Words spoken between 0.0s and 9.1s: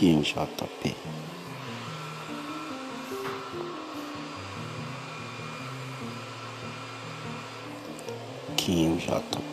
Kim JP. Kim